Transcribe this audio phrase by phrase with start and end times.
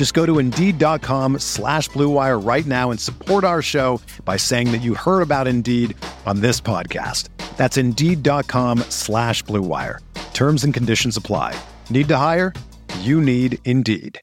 [0.00, 4.78] Just go to Indeed.com slash BlueWire right now and support our show by saying that
[4.78, 7.28] you heard about Indeed on this podcast.
[7.58, 9.98] That's Indeed.com slash BlueWire.
[10.32, 11.54] Terms and conditions apply.
[11.90, 12.54] Need to hire?
[13.00, 14.18] You need Indeed.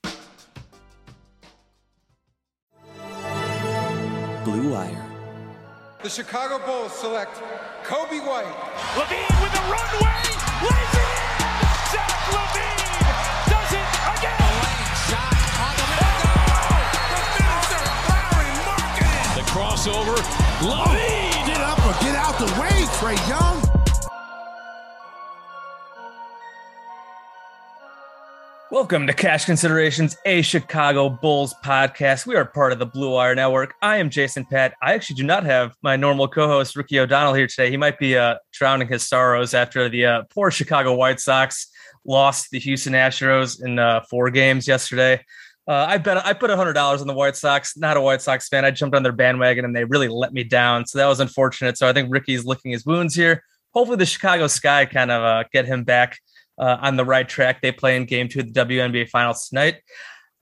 [4.44, 5.06] Blue Wire.
[6.02, 7.36] The Chicago Bulls select
[7.84, 8.48] Coby White.
[8.96, 10.24] LaVine with the runway,
[10.64, 11.38] lays it in.
[11.92, 12.77] Zach LaVine
[19.88, 20.18] The crossover,
[20.68, 21.48] LaVine.
[21.48, 23.64] Get up or get out the way, Trae Young.
[28.70, 32.26] Welcome to Cash Considerations, a Chicago Bulls podcast.
[32.26, 33.76] We are part of the Blue Wire Network.
[33.82, 34.74] I am Jason Pat.
[34.82, 37.70] I actually do not have my normal co-host Ricky O'Donnell here today.
[37.72, 41.72] He might be uh, drowning his sorrows after the uh, poor Chicago White Sox
[42.04, 45.24] lost the Houston Astros in uh, four games yesterday.
[45.68, 47.76] Uh, I bet I put hundred dollars on the White Sox.
[47.76, 48.64] Not a White Sox fan.
[48.64, 50.86] I jumped on their bandwagon and they really let me down.
[50.86, 51.78] So that was unfortunate.
[51.78, 53.44] So I think Ricky's licking his wounds here.
[53.74, 56.18] Hopefully, the Chicago Sky kind of uh, get him back
[56.58, 57.62] uh, on the right track.
[57.62, 59.82] They play in game two of the WNBA finals tonight.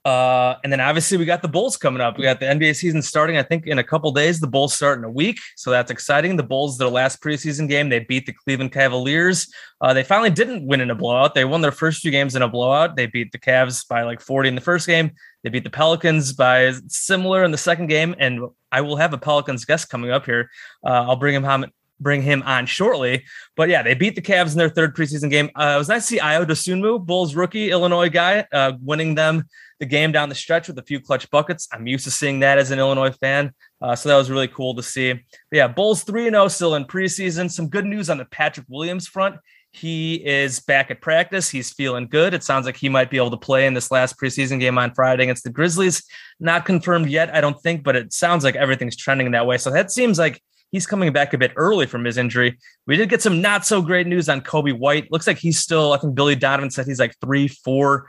[0.06, 2.16] Uh, and then obviously we got the Bulls coming up.
[2.16, 4.38] We got the NBA season starting, I think, in a couple days.
[4.38, 6.36] The Bulls start in a week, so that's exciting.
[6.36, 9.52] The Bulls, their last preseason game, they beat the Cleveland Cavaliers.
[9.80, 11.34] Uh, they finally didn't win in a blowout.
[11.34, 12.94] They won their first two games in a blowout.
[12.94, 15.10] They beat the Cavs by like 40 in the first game.
[15.42, 18.14] They beat the Pelicans by similar in the second game.
[18.16, 20.50] And I will have a Pelicans guest coming up here.
[20.84, 21.66] Uh, I'll bring him home
[21.98, 23.24] bring him on shortly.
[23.56, 25.50] But yeah, they beat the Cavs in their third preseason game.
[25.56, 29.44] Uh, it was nice to see Ayo Dosunmu, Bulls rookie, Illinois guy, uh, winning them
[29.78, 31.68] the game down the stretch with a few clutch buckets.
[31.72, 33.52] I'm used to seeing that as an Illinois fan.
[33.80, 35.12] Uh, so that was really cool to see.
[35.12, 35.22] But
[35.52, 37.50] yeah, Bulls 3 0 still in preseason.
[37.50, 39.36] Some good news on the Patrick Williams front.
[39.72, 41.50] He is back at practice.
[41.50, 42.32] He's feeling good.
[42.32, 44.94] It sounds like he might be able to play in this last preseason game on
[44.94, 46.02] Friday against the Grizzlies.
[46.40, 49.58] Not confirmed yet, I don't think, but it sounds like everything's trending that way.
[49.58, 50.42] So that seems like
[50.72, 52.58] he's coming back a bit early from his injury.
[52.86, 55.12] We did get some not so great news on Coby White.
[55.12, 58.08] Looks like he's still, I think Billy Donovan said he's like three, four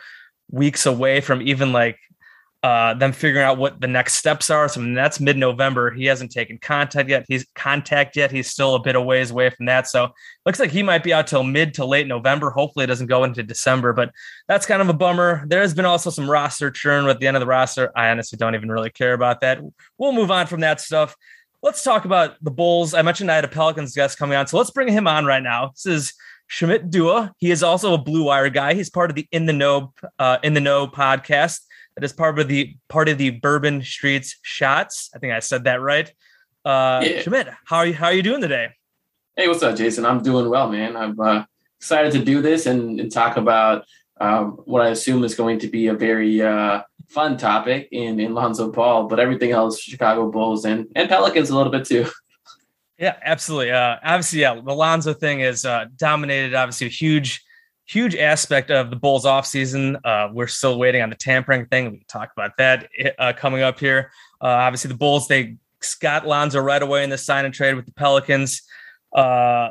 [0.50, 1.98] weeks away from even like
[2.64, 4.68] uh, them figuring out what the next steps are.
[4.68, 5.92] So that's mid November.
[5.92, 7.26] He hasn't taken contact yet.
[7.28, 8.32] He's contact yet.
[8.32, 9.88] He's still a bit of ways away from that.
[9.88, 10.10] So
[10.46, 12.50] looks like he might be out till mid to late November.
[12.50, 14.12] Hopefully it doesn't go into December, but
[14.48, 15.46] that's kind of a bummer.
[15.48, 17.92] There has been also some roster churn at the end of the roster.
[17.96, 19.62] I honestly don't even really care about that.
[19.98, 21.16] We'll move on from that stuff
[21.64, 22.94] let's talk about the Bulls.
[22.94, 25.42] I mentioned I had a Pelicans guest coming on, so let's bring him on right
[25.42, 25.70] now.
[25.70, 26.14] This is
[26.50, 27.34] Shamit Dua.
[27.38, 28.74] He is also a Blue Wire guy.
[28.74, 31.62] He's part of the In the Know uh, In the Know podcast.
[31.96, 35.10] That is part of the part of the Bourbon Streets Shots.
[35.16, 36.10] I think I said that right.
[36.64, 37.22] Uh, yeah.
[37.22, 37.94] Shamit, how are you?
[37.94, 38.70] How are you doing today?
[39.36, 40.06] Hey, what's up, Jason?
[40.06, 40.96] I'm doing well, man.
[40.96, 41.44] I'm uh,
[41.80, 43.86] excited to do this and, and talk about
[44.20, 48.34] um, what I assume is going to be a very uh, fun topic in, in
[48.34, 52.08] Lonzo Ball, but everything else, Chicago Bulls and, and Pelicans a little bit too.
[52.98, 53.72] Yeah, absolutely.
[53.72, 57.44] Uh, obviously, yeah, the Lonzo thing is uh, dominated, obviously, a huge,
[57.86, 60.00] huge aspect of the Bulls offseason.
[60.04, 61.92] Uh, we're still waiting on the tampering thing.
[61.92, 64.12] We can talk about that uh, coming up here.
[64.42, 65.58] Uh, obviously, the Bulls, they
[66.02, 68.64] got Lonzo right away in the sign and trade with the Pelicans
[69.16, 69.70] uh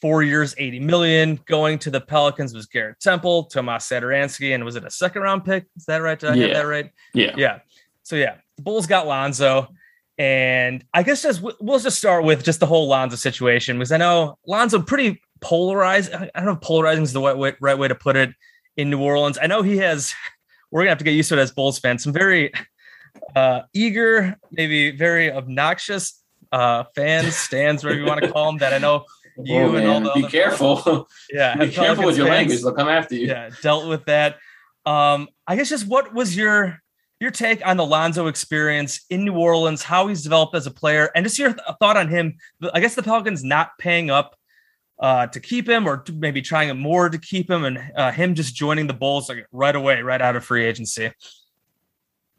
[0.00, 4.76] four years 80 million going to the pelicans was garrett temple tomas satoransky and was
[4.76, 6.46] it a second round pick is that right did i yeah.
[6.46, 7.58] have that right yeah yeah
[8.02, 9.68] so yeah the bulls got lonzo
[10.18, 13.96] and i guess just we'll just start with just the whole lonzo situation because i
[13.96, 17.88] know lonzo pretty polarized i don't know if polarizing is the right way, right way
[17.88, 18.30] to put it
[18.76, 20.14] in new orleans i know he has
[20.70, 22.52] we're gonna have to get used to it as bulls fans some very
[23.36, 26.22] uh eager maybe very obnoxious
[26.52, 29.04] uh, fans, stands, whatever you want to call them, that I know
[29.42, 31.08] you oh, and all the be careful.
[31.30, 33.28] Yeah, be careful with your fans, language; they'll come after you.
[33.28, 34.36] Yeah, dealt with that.
[34.86, 36.80] Um, I guess just what was your
[37.20, 41.10] your take on the Lonzo experience in New Orleans, how he's developed as a player,
[41.14, 42.36] and just your th- thought on him.
[42.72, 44.36] I guess the Pelicans not paying up
[45.00, 48.54] uh, to keep him, or maybe trying more to keep him, and uh, him just
[48.54, 51.12] joining the Bulls like right away, right out of free agency?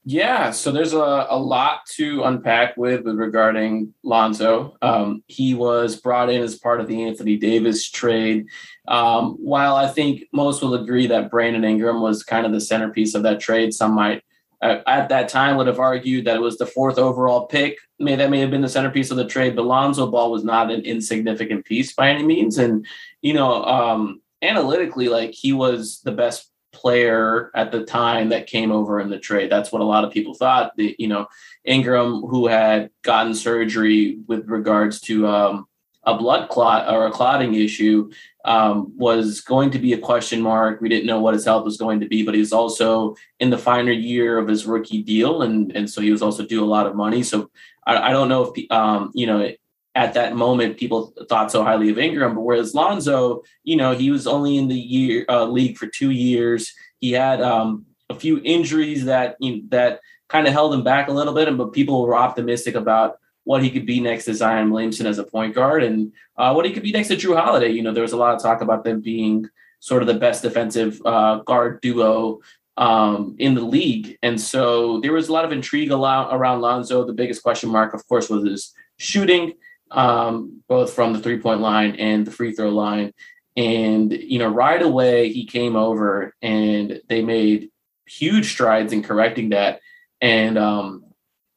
[0.06, 4.78] Yeah, so there's a, a lot to unpack with, with regarding Lonzo.
[4.82, 8.48] Um, he was brought in as part of the Anthony Davis trade.
[8.88, 13.14] Um, while I think most will agree that Brandon Ingram was kind of the centerpiece
[13.14, 14.24] of that trade, some might
[14.62, 17.78] at that time would have argued that it was the fourth overall pick.
[17.98, 20.72] May that may have been the centerpiece of the trade, but Lonzo Ball was not
[20.72, 22.58] an insignificant piece by any means.
[22.58, 22.86] And
[23.22, 28.72] you know, um, analytically, like he was the best player at the time that came
[28.72, 29.52] over in the trade.
[29.52, 30.76] That's what a lot of people thought.
[30.78, 31.28] The, you know,
[31.66, 35.68] Ingram, who had gotten surgery with regards to um,
[36.04, 38.10] a blood clot or a clotting issue,
[38.46, 40.82] um, was going to be a question mark.
[40.82, 43.50] We didn't know what his health was going to be, but he was also in
[43.50, 46.66] the final year of his rookie deal, and and so he was also due a
[46.66, 47.24] lot of money.
[47.24, 47.50] So
[47.86, 49.52] I, I don't know if um, you know
[49.96, 54.12] at that moment people thought so highly of Ingram, but whereas Lonzo, you know, he
[54.12, 56.74] was only in the year uh, league for two years.
[57.00, 60.00] He had um, a few injuries that you know, that
[60.30, 63.18] kind of held him back a little bit, and but people were optimistic about
[63.50, 66.66] what he could be next to Zion Williamson as a point guard and uh, what
[66.66, 67.70] he could be next to Jrue Holiday.
[67.70, 69.50] You know, there was a lot of talk about them being
[69.80, 72.42] sort of the best defensive uh, guard duo
[72.78, 74.20] um, in the league.
[74.22, 77.04] And so there was a lot of intrigue around Lonzo.
[77.04, 79.54] The biggest question mark, of course, was his shooting
[79.90, 83.16] um, both from the three point line and the free throw line.
[83.58, 87.72] And, you know, right away he came over and they made
[88.06, 89.80] huge strides in correcting that.
[90.22, 91.09] And, um,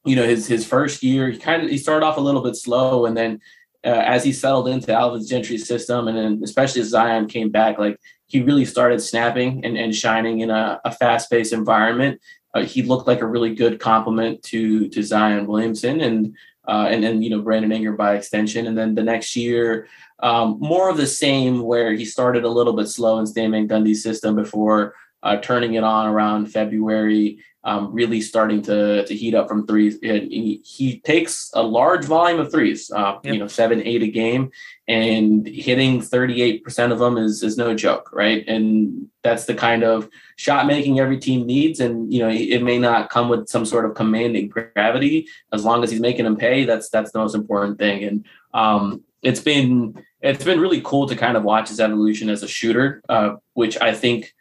[0.04, 2.56] you know, his, his first year, he kind of, he started off a little bit
[2.56, 3.06] slow.
[3.06, 3.40] And then
[3.84, 7.78] uh, as he settled into Alvin Gentry's system, and then especially as Zion came back,
[7.78, 12.20] like he really started snapping and, and shining in a, a fast paced environment.
[12.54, 16.00] Uh, he looked like a really good complement to, to Zion Williamson.
[16.00, 18.66] And, uh, and then you know Brandon Ingram by extension.
[18.66, 19.88] And then the next year,
[20.20, 23.66] um, more of the same, where he started a little bit slow in Stan Van
[23.66, 29.34] Gundy's system before uh, turning it on around February, um, really starting to to heat
[29.34, 29.98] up from threes.
[30.02, 33.34] He, he takes a large volume of threes, uh, yep.
[33.34, 34.50] you know, seven, eight a game,
[34.88, 38.44] and hitting 38% of them is is no joke, right?
[38.48, 41.78] And that's the kind of shot making every team needs.
[41.78, 45.84] And you know, it may not come with some sort of commanding gravity, as long
[45.84, 46.64] as he's making them pay.
[46.64, 48.02] That's that's the most important thing.
[48.04, 52.42] And um, it's been it's been really cool to kind of watch his evolution as
[52.42, 54.34] a shooter, uh, which I think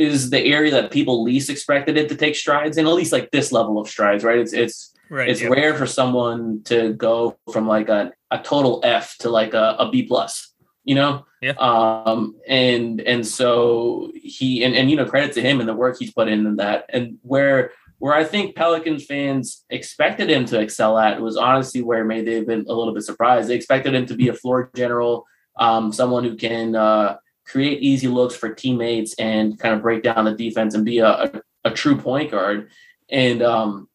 [0.00, 3.30] is the area that people least expected it to take strides in, at least like
[3.30, 4.38] this level of strides, right?
[4.38, 5.52] It's it's right, it's yep.
[5.52, 9.90] rare for someone to go from like a, a total F to like a, a
[9.90, 10.52] B plus,
[10.84, 11.26] you know?
[11.42, 11.52] Yeah.
[11.58, 15.98] Um and and so he and, and you know, credit to him and the work
[15.98, 16.84] he's put in that.
[16.88, 22.04] And where where I think Pelicans fans expected him to excel at was honestly where
[22.04, 23.48] maybe they've been a little bit surprised.
[23.48, 25.26] They expected him to be a floor general,
[25.58, 27.16] um, someone who can uh
[27.50, 31.08] create easy looks for teammates and kind of break down the defense and be a,
[31.08, 32.70] a, a true point guard.
[33.08, 33.88] And um,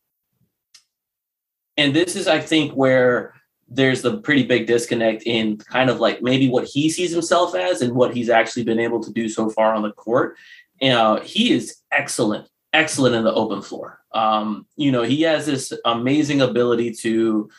[1.77, 3.33] and this is, I think, where
[3.67, 7.81] there's the pretty big disconnect in kind of like maybe what he sees himself as
[7.81, 10.37] and what he's actually been able to do so far on the court.
[10.81, 13.99] Uh, he is excellent, excellent in the open floor.
[14.13, 17.49] Um, you know, he has this amazing ability to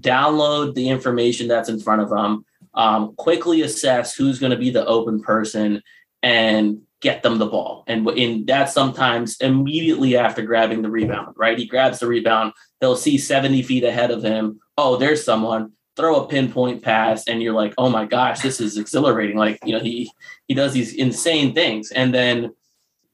[0.00, 2.44] download the information that's in front of him,
[2.78, 5.82] um, quickly assess who's going to be the open person
[6.22, 7.84] and get them the ball.
[7.86, 11.58] And in that sometimes immediately after grabbing the rebound, right?
[11.58, 14.60] He grabs the rebound, they'll see 70 feet ahead of him.
[14.78, 15.72] Oh, there's someone.
[15.96, 19.36] Throw a pinpoint pass, and you're like, oh my gosh, this is exhilarating.
[19.36, 20.08] Like, you know, he
[20.46, 21.90] he does these insane things.
[21.90, 22.54] And then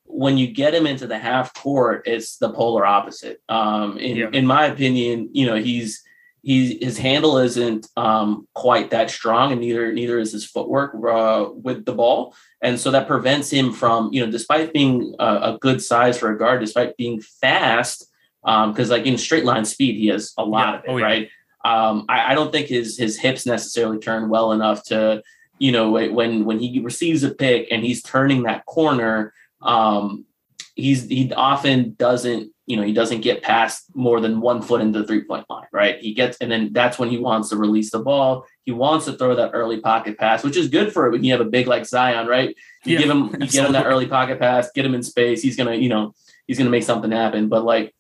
[0.04, 3.40] when you get him into the half court, it's the polar opposite.
[3.48, 4.28] Um, in, yeah.
[4.34, 6.03] in my opinion, you know, he's
[6.44, 11.48] he his handle isn't um, quite that strong, and neither neither is his footwork uh,
[11.54, 15.58] with the ball, and so that prevents him from you know, despite being a, a
[15.60, 18.10] good size for a guard, despite being fast,
[18.42, 20.78] because um, like in straight line speed, he has a lot yeah.
[20.78, 21.04] of it, oh, yeah.
[21.04, 21.30] right?
[21.64, 25.22] Um, I, I, don't think his his hips necessarily turn well enough to
[25.58, 29.32] you know when when he receives a pick and he's turning that corner.
[29.62, 30.26] Um,
[30.74, 35.00] he's he often doesn't you know, he doesn't get past more than one foot into
[35.00, 35.98] the three point line, right?
[35.98, 38.46] He gets, and then that's when he wants to release the ball.
[38.64, 41.32] He wants to throw that early pocket pass, which is good for it when you
[41.32, 42.56] have a big like Zion, right?
[42.84, 43.48] You yeah, give him, you absolutely.
[43.48, 45.42] get him that early pocket pass, get him in space.
[45.42, 46.14] He's gonna, you know,
[46.46, 47.48] he's gonna make something happen.
[47.48, 47.94] But like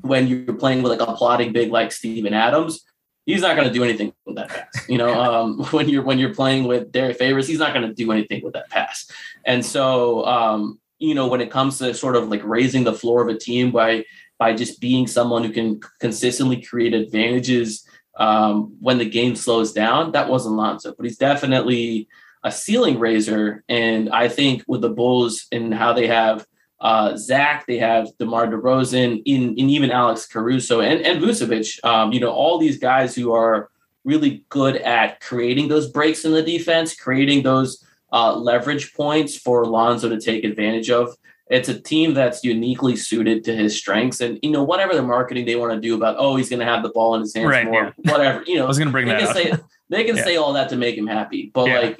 [0.00, 2.84] when you're playing with like a plotting big like Steven Adams,
[3.24, 4.88] he's not going to do anything with that pass.
[4.88, 7.94] You know, um, when you're when you're playing with Derrick Favors, he's not going to
[7.94, 9.08] do anything with that pass.
[9.44, 13.22] And so, um, you know, when it comes to sort of like raising the floor
[13.22, 14.04] of a team by
[14.38, 17.84] by just being someone who can consistently create advantages
[18.18, 22.08] um, when the game slows down, that wasn't Lonzo, but he's definitely
[22.44, 23.64] a ceiling raiser.
[23.68, 26.46] And I think with the Bulls and how they have
[26.80, 32.12] uh, Zach, they have DeMar DeRozan, in, and even Alex Caruso and, and Vucevic, um,
[32.12, 33.70] you know, all these guys who are
[34.04, 39.64] really good at creating those breaks in the defense, creating those uh, leverage points for
[39.66, 41.14] Lonzo to take advantage of.
[41.50, 45.46] It's a team that's uniquely suited to his strengths, and you know whatever the marketing
[45.46, 47.48] they want to do about, oh, he's going to have the ball in his hands
[47.48, 48.42] Right, more, whatever.
[48.46, 49.36] You know, I was going to bring they that can up.
[49.36, 50.24] say they can Yeah.
[50.24, 51.80] say all that to make him happy, but Yeah.
[51.80, 51.98] like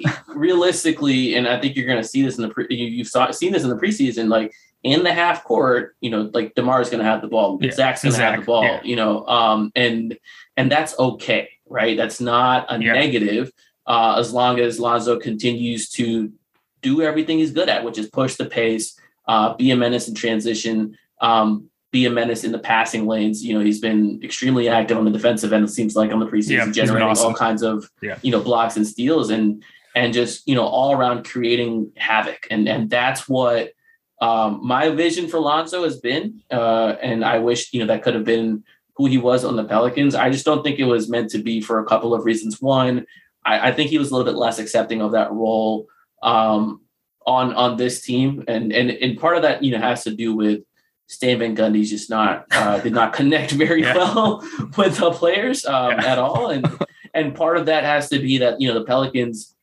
[0.49, 3.31] realistically, and I think you're going to see this in the pre- you, you've saw,
[3.31, 6.89] seen this in the preseason, like in the half court, you know, like Demar is
[6.89, 8.81] going to have the ball, Yeah, Zach's going to have the ball, yeah.
[8.83, 10.17] you know, um, and
[10.57, 11.97] and that's okay, right?
[11.97, 12.93] That's not a Yeah.
[12.93, 13.51] negative
[13.89, 16.31] uh, as long as Lonzo continues to
[16.81, 20.15] do everything he's good at, which is push the pace, uh, be a menace in
[20.15, 23.43] transition, um, be a menace in the passing lanes.
[23.43, 25.65] You know, he's been extremely active on the defensive end.
[25.65, 27.27] It seems like on the preseason, Yeah, generating awesome.
[27.27, 28.17] all kinds of Yeah.
[28.21, 29.63] you know blocks and steals and
[29.95, 32.47] and just you know all around creating havoc.
[32.51, 33.71] And and that's what
[34.21, 36.41] um, my vision for Lonzo has been.
[36.51, 38.63] Uh, and I wish you know that could have been
[38.95, 40.13] who he was on the Pelicans.
[40.13, 42.61] I just don't think it was meant to be for a couple of reasons.
[42.61, 43.05] One,
[43.45, 45.87] I, I think he was a little bit less accepting of that role
[46.23, 46.81] um,
[47.25, 50.35] on on this team, and and and part of that you know has to do
[50.35, 50.61] with
[51.07, 53.95] Stan Van Gundy's just not uh, did not connect very Yeah.
[53.95, 54.43] well
[54.77, 56.05] with the players um, Yeah.
[56.13, 56.65] at all, and
[57.13, 59.55] and part of that has to be that you know the Pelicans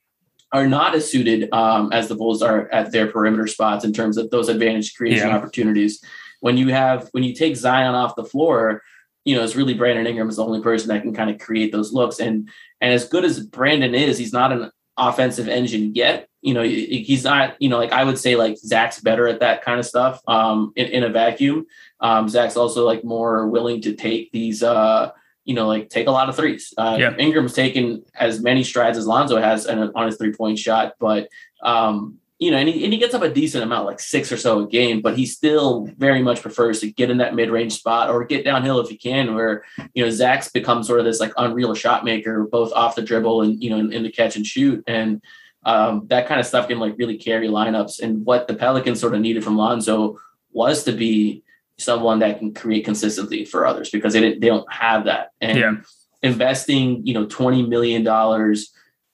[0.52, 4.16] are not as suited um, as the Bulls are at their perimeter spots in terms
[4.16, 5.37] of those advantage creation Yeah.
[5.37, 6.02] opportunities.
[6.40, 8.83] When you have when you take Zion off the floor,
[9.26, 11.73] you know it's really Brandon Ingram is the only person that can kind of create
[11.73, 12.21] those looks.
[12.21, 12.49] And
[12.80, 16.28] and as good as Brandon is, he's not an offensive engine yet.
[16.42, 17.61] You know, he's not.
[17.61, 20.73] You know, like I would say, like Zach's better at that kind of stuff um,
[20.76, 21.66] in, in a vacuum.
[22.00, 24.62] Um, Zach's also like more willing to take these.
[24.62, 25.11] Uh,
[25.45, 26.73] you know, like take a lot of threes.
[26.78, 27.16] Uh, Yeah.
[27.18, 31.28] Ingram's taken as many strides as Lonzo has on on his three point shot, but
[31.62, 34.37] um, you know, and he, and he gets up a decent amount, like six or
[34.37, 37.73] so a game, but he still very much prefers to get in that mid range
[37.73, 39.35] spot or get downhill if he can.
[39.35, 39.64] Where
[39.95, 43.43] you know Zach's become sort of this like unreal shot maker, both off the dribble
[43.43, 45.23] and you know in, in the catch and shoot, and
[45.64, 48.00] um, that kind of stuff can like really carry lineups.
[48.00, 50.19] And what the Pelicans sort of needed from Lonzo
[50.52, 51.43] was to be
[51.78, 55.33] someone that can create consistently for others because they didn't, they don't have that.
[55.40, 55.76] And Yeah.
[56.23, 58.05] investing, you know, twenty million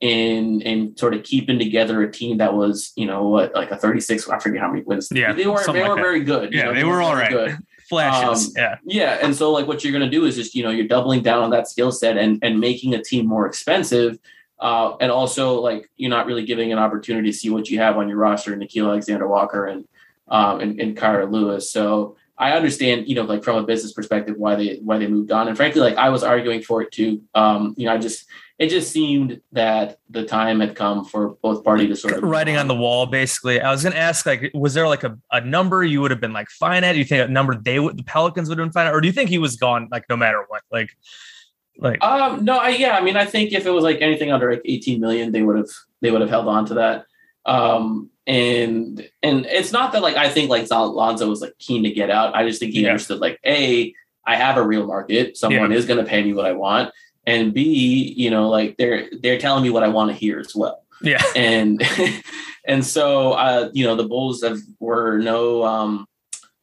[0.03, 3.71] dollars in in sort of keeping together a team that was, you know, what like
[3.71, 4.29] a thirty six.
[4.29, 5.09] I forget how many wins.
[5.13, 6.03] Yeah, they were they like were that.
[6.03, 6.53] very good.
[6.53, 7.29] you Yeah, know, they were all very.
[7.29, 7.59] Good.
[7.89, 8.47] Flashes.
[8.49, 8.77] Um, yeah.
[8.85, 11.23] Yeah, and so like what you're going to do is just you know you're doubling
[11.23, 14.19] down on that skill set and and making a team more expensive,
[14.61, 17.99] uh, and also like you're not really giving an opportunity to see what you have
[17.99, 19.87] on your roster, Nickeil Alexander Walker and
[20.29, 21.71] um and, and Kira Lewis.
[21.71, 25.31] So I understand you know like from a business perspective why they why they moved
[25.31, 27.23] on, and frankly like I was arguing for it too.
[27.35, 28.27] Um, you know I just
[28.59, 32.57] it just seemed that the time had come for both parties to sort of writing
[32.57, 33.61] on the wall basically.
[33.61, 36.21] I was going to ask like was there like a, a number you would have
[36.21, 36.93] been like fine at?
[36.93, 38.95] Do you think a number they would the pelicans would have been fine at?
[38.95, 40.63] Or do you think he was gone like no matter what?
[40.73, 40.91] Like
[41.79, 44.51] like Um, no, I, yeah, I mean, I think if it was like anything under
[44.51, 45.71] like 18 million, they would have,
[46.01, 47.07] they would have held on to that.
[47.47, 51.83] Um, and, and it's not that like, I think like Zon- Lonzo was like keen
[51.85, 52.35] to get out.
[52.35, 52.91] I just think he Yeah.
[52.91, 53.95] understood like, A,
[54.26, 55.37] I have a real market.
[55.37, 56.93] Someone is going to pay me what I want.
[57.26, 60.55] And B, you know, like they're, they're telling me what I want to hear as
[60.55, 61.83] well yeah and
[62.64, 66.07] and so uh you know the bulls have were no um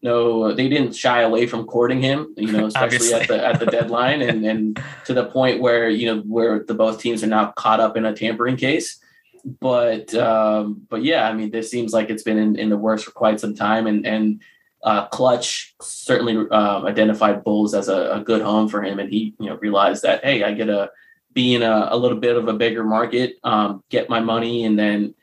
[0.02, 3.66] no they didn't shy away from courting him you know especially at the at the
[3.66, 7.52] deadline and and to the point where you know where the both teams are now
[7.58, 9.00] caught up in a tampering case
[9.46, 13.04] but um but yeah i mean this seems like it's been in, in the works
[13.04, 14.42] for quite some time and and
[14.84, 19.34] uh Klutch certainly um, identified bulls as a, a good home for him and he
[19.40, 20.90] you know realized that hey i get a
[21.34, 24.78] be in a, a little bit of a bigger market, um, get my money, and
[24.78, 25.14] then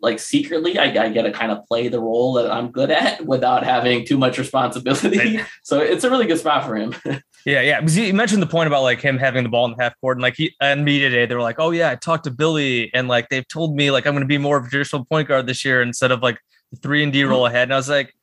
[0.00, 3.24] like secretly, I, I get to kind of play the role that I'm good at
[3.26, 5.40] without having too much responsibility.
[5.62, 6.94] so it's a really good spot for him.
[7.44, 9.82] yeah yeah because you mentioned the point about like him having the ball in the
[9.82, 12.24] half court and like he and media today they were like oh yeah i talked
[12.24, 14.68] to billy and like they've told me like i'm going to be more of a
[14.68, 16.38] traditional point guard this year instead of like
[16.70, 18.14] the three and d roll ahead and i was like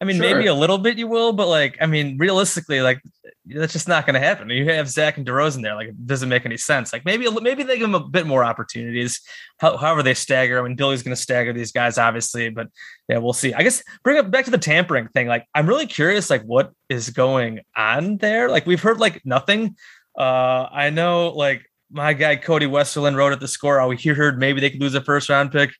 [0.00, 0.34] I mean, Sure.
[0.34, 3.00] maybe a little bit you will, but like, I mean, realistically, like
[3.46, 4.50] that's just not going to happen.
[4.50, 6.92] You have Zach and DeRozan there, like it doesn't make any sense.
[6.92, 9.22] Like maybe, maybe they give him a bit more opportunities.
[9.58, 10.58] How, however, they stagger.
[10.58, 12.68] I mean, Billy's going to stagger these guys, obviously, but
[13.08, 13.54] yeah, we'll see.
[13.54, 15.28] I guess bring up back to the tampering thing.
[15.28, 18.50] Like, I'm really curious, like what is going on there?
[18.50, 19.76] Like we've heard like nothing.
[20.18, 23.80] Uh, I know like my guy Cody Westerlund wrote at the score.
[23.80, 25.70] Oh, he heard maybe they could lose a first round pick.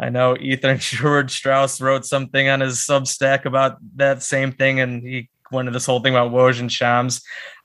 [0.00, 5.02] I know Ethan George Strauss wrote something on his Substack about that same thing, and
[5.02, 7.22] he went into this whole thing about Woj and Shams.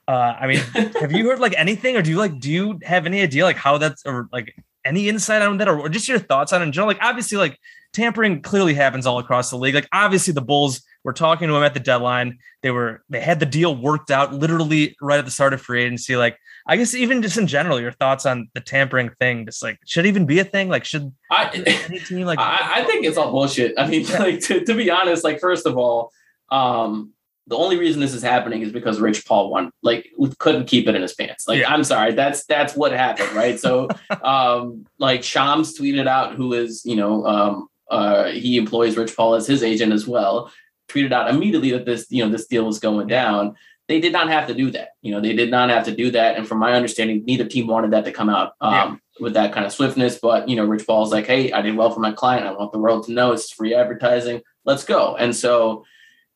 [0.07, 0.57] Uh, I mean,
[0.99, 3.57] have you heard like anything, or do you like do you have any idea like
[3.57, 4.53] how that's or like
[4.85, 6.87] any insight on that, or, or just your thoughts on it in general?
[6.87, 7.57] Like, obviously, like
[7.93, 9.75] tampering clearly happens all across the league.
[9.75, 12.39] Like, obviously, the Bulls were talking to him at the deadline.
[12.61, 15.83] They were they had the deal worked out literally right at the start of free
[15.83, 16.15] agency.
[16.15, 16.37] Like,
[16.67, 19.45] I guess even just in general, your thoughts on the tampering thing.
[19.45, 20.69] Just like, should it even be a thing?
[20.69, 21.49] Like, should I,
[21.87, 22.39] any team like?
[22.39, 23.73] I, I think it's all bullshit.
[23.77, 26.11] I mean, like to, to be honest, like first of all,
[26.51, 27.13] um,
[27.47, 30.09] the only reason this is happening is because Rich Paul won, like
[30.39, 31.47] couldn't keep it in his pants.
[31.47, 31.73] Like, Yeah.
[31.73, 33.57] I'm sorry, that's that's what happened, right?
[33.57, 33.87] So,
[34.21, 39.35] um, like Shams tweeted out, who is you know, um, uh, he employs Rich Paul
[39.35, 40.51] as his agent as well,
[40.89, 43.55] tweeted out immediately that this you know this deal was going down.
[43.87, 44.89] They did not have to do that.
[45.01, 46.35] You know, they did not have to do that.
[46.35, 48.95] And from my understanding, neither team wanted that to come out um, Yeah.
[49.21, 50.19] with that kind of swiftness.
[50.21, 52.45] But you know, Rich Paul's like, hey, I did well for my client.
[52.45, 54.41] I want the world to know it's free advertising.
[54.65, 55.15] Let's go.
[55.15, 55.85] And so,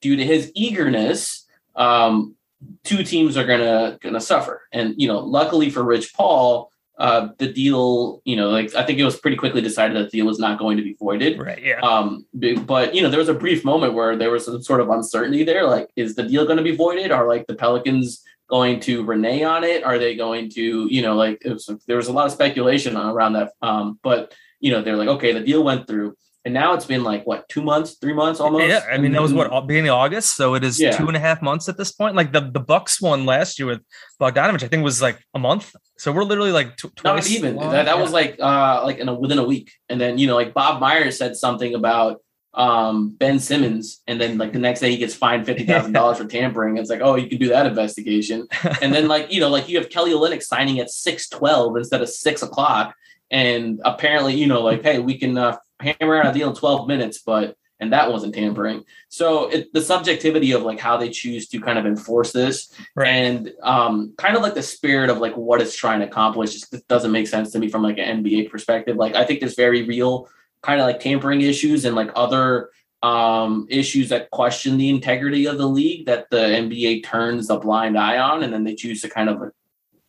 [0.02, 2.36] due to his eagerness, um,
[2.84, 4.62] two teams are gonna gonna suffer.
[4.72, 6.71] And you know, luckily for Rich Paul,
[7.02, 10.18] uh, the deal, you know, like I think it was pretty quickly decided that the
[10.18, 11.40] deal was not going to be voided.
[11.40, 11.62] right?
[11.62, 11.80] Yeah.
[11.80, 12.28] Um,
[12.66, 15.44] but you know, there was a brief moment where there was some sort of uncertainty
[15.44, 15.66] there.
[15.66, 17.12] Like, is the deal going to be voided?
[17.12, 19.84] Are like the Pelicans going to renege on it?
[19.84, 22.96] Are they going to, you know, like it was, there was a lot of speculation
[22.96, 23.54] around that.
[23.64, 27.04] Um, but you know, they're like, okay, the deal went through, and now it's been
[27.04, 28.66] like what two months, three months almost.
[28.68, 30.92] Yeah, I mean that was what beginning of August, so it is Yeah.
[30.98, 32.16] two and a half months at this point.
[32.16, 33.82] Like the the Bucks won last year with
[34.20, 35.74] Bogdanovich, I think was like a month.
[35.98, 37.72] So we're literally like tw- not twice even long.
[37.72, 38.02] that, that Yeah.
[38.02, 40.80] was like uh like in a, within a week and then you know like bob
[40.82, 42.22] myers said something about
[42.56, 46.78] um ben simmons and then like the next day he gets fined $50000 for tampering
[46.78, 48.48] it's like oh you can do that investigation
[48.82, 52.10] and then like you know like you have kelly olynyk signing at 612 instead of
[52.10, 52.94] 6 o'clock
[53.30, 56.88] and apparently you know like hey we can uh, hammer out a deal in 12
[56.88, 61.48] minutes but and that wasn't tampering so it, the subjectivity of like how they choose
[61.48, 63.08] to kind of enforce this right.
[63.08, 66.88] and um, kind of like the spirit of like what it's trying to accomplish just
[66.88, 68.96] doesn't make sense to me from like an NBA perspective.
[68.98, 70.30] Like I think there's very real
[70.62, 72.70] kind of like tampering issues and like other
[73.04, 77.98] um, issues that question the integrity of the league that the NBA turns a blind
[77.98, 79.52] eye on, and then they choose to kind of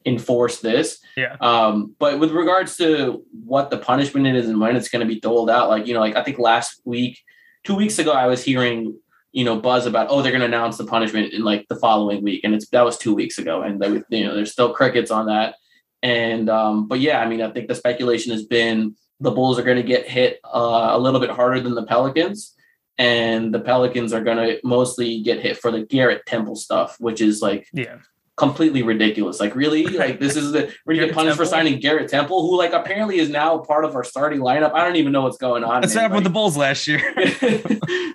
[0.05, 0.99] enforce this.
[1.17, 1.37] Yeah.
[1.41, 5.21] Um, but with regards to what the punishment is and when it's going to be
[5.21, 7.21] doled out, like you know, like I think last week,
[7.65, 8.99] two weeks ago, I was hearing
[9.33, 12.23] you know buzz about oh they're going to announce the punishment in like the following
[12.23, 15.11] week and it's that was two weeks ago and they, you know there's still crickets
[15.11, 15.57] on that
[16.03, 19.63] and um but yeah i mean i think the speculation has been the bulls are
[19.63, 22.55] going to get hit uh, a little bit harder than the pelicans
[22.99, 27.21] and the pelicans are going to mostly get hit for the garrett temple stuff which
[27.21, 27.99] is like yeah.
[28.37, 32.09] Completely ridiculous like really like this is the we're to get punished for signing garrett
[32.09, 35.23] temple who like apparently is now part of our starting lineup i don't even know
[35.23, 37.01] what's going on That's happened with the Bulls last year.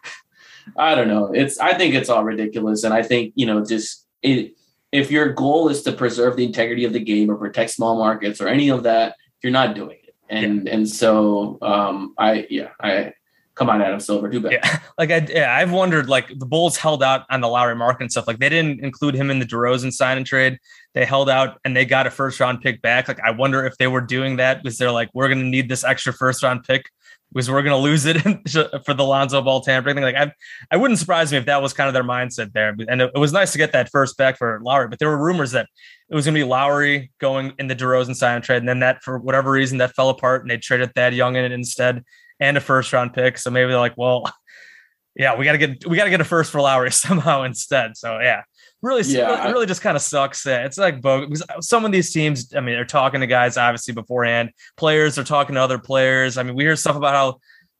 [0.77, 1.31] I don't know.
[1.33, 4.53] It's I think it's all ridiculous, and I think you know just it.
[4.91, 8.39] If your goal is to preserve the integrity of the game or protect small markets
[8.39, 10.15] or any of that, you're not doing it.
[10.29, 13.13] And and so um, I yeah I
[13.57, 14.53] come on Adam Silver too bad.
[14.53, 16.07] Yeah, like I, yeah, I've wondered.
[16.07, 18.27] Like the Bulls held out on the Lowry market and stuff.
[18.27, 20.59] Like they didn't include him in the DeRozan sign and trade.
[20.93, 23.07] They held out and they got a first round pick back.
[23.07, 25.69] Like I wonder if they were doing that because they're like, we're going to need
[25.69, 26.89] this extra first round pick
[27.33, 28.17] because we're going to lose it
[28.85, 30.03] for the Lonzo Ball tampering thing.
[30.03, 30.31] Like I,
[30.71, 32.75] I wouldn't surprise me if that was kind of their mindset there.
[32.87, 35.23] And it, it was nice to get that first back for Lowry, but there were
[35.23, 35.67] rumors that
[36.09, 38.79] it was going to be Lowry going in the DeRozan sign and trade, and then
[38.79, 42.03] that for whatever reason that fell apart, and they traded Thad Young in it instead
[42.39, 43.37] and a first round pick.
[43.37, 44.31] So maybe they're like, well,
[45.15, 47.97] yeah, we got to get we got to get a first for Lowry somehow instead.
[47.97, 48.43] So yeah,
[48.81, 50.45] really, Yeah, really, really just kind of sucks.
[50.45, 51.41] Yeah, it's like bogus.
[51.61, 54.51] Some of these teams, I mean, they're talking to guys obviously beforehand.
[54.75, 56.37] Players are talking to other players.
[56.37, 57.39] I mean, we hear stuff about how.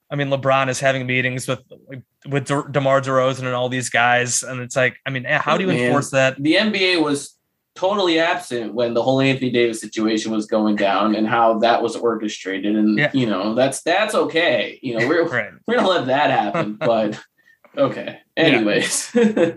[0.09, 1.59] I mean, LeBron is having meetings with
[2.25, 5.57] with De- DeMar DeRozan and all these guys, and it's like, I mean, eh, how
[5.57, 5.79] do you Man.
[5.79, 6.41] enforce that?
[6.41, 7.36] The NBA was
[7.77, 11.95] totally absent when the whole Anthony Davis situation was going down and how that was
[11.95, 12.75] orchestrated.
[12.75, 13.11] And Yeah.
[13.13, 14.79] you know that's that's okay.
[14.81, 15.51] You know we're Right.
[15.67, 17.19] we're gonna let that happen, but
[17.77, 18.19] okay.
[18.35, 19.15] Anyways.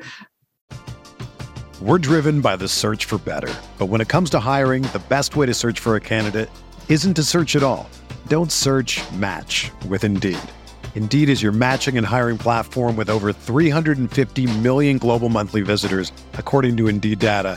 [1.82, 3.50] We're driven by the search for better.
[3.78, 6.50] But when it comes to hiring, the best way to search for a candidate
[6.90, 7.88] isn't to search at all.
[8.28, 10.36] Don't search match with Indeed.
[10.94, 16.76] Indeed is your matching and hiring platform with over 350 million global monthly visitors, according
[16.76, 17.56] to Indeed data,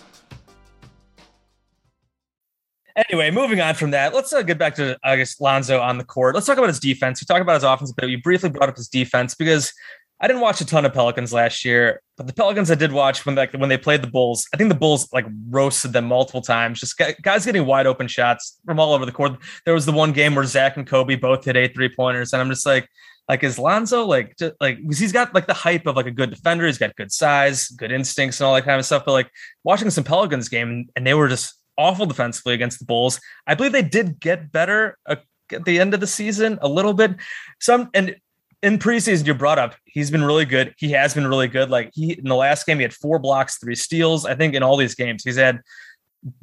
[2.95, 6.03] Anyway, moving on from that, let's uh, get back to I guess Lonzo on the
[6.03, 6.35] court.
[6.35, 7.21] Let's talk about his defense.
[7.21, 9.73] We talked about his offense, but we briefly brought up his defense because
[10.21, 13.25] I didn't watch a ton of Pelicans last year, but the Pelicans I did watch
[13.25, 16.41] when like when they played the Bulls, I think the Bulls like roasted them multiple
[16.41, 16.79] times.
[16.79, 19.37] Just guys getting wide open shots from all over the court.
[19.65, 22.41] There was the one game where Zach and Coby both hit eight three pointers, and
[22.41, 22.87] I'm just like,
[23.27, 26.11] like is Lonzo like just, like because he's got like the hype of like a
[26.11, 29.03] good defender, he's got good size, good instincts, and all that kind of stuff.
[29.05, 29.31] But like
[29.63, 33.19] watching some Pelicans game, and they were just awful defensively against the Bulls.
[33.47, 35.17] I believe they did get better uh,
[35.51, 37.15] at the end of the season a little bit.
[37.59, 38.15] Some and
[38.61, 40.73] in preseason you brought up he's been really good.
[40.77, 41.69] He has been really good.
[41.69, 44.25] Like he in the last game he had four blocks, three steals.
[44.25, 45.61] I think in all these games he's had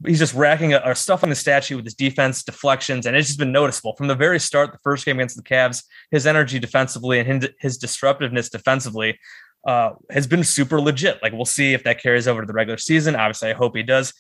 [0.05, 3.39] he's just racking a, stuff on the statue with his defense deflections, and it's just
[3.39, 4.73] been noticeable from the very start.
[4.73, 9.19] The first game against the Cavs, his energy defensively and his, his disruptiveness defensively
[9.67, 11.23] uh, has been super legit.
[11.23, 13.15] Like we'll see if that carries over to the regular season.
[13.15, 14.13] Obviously, I hope he does.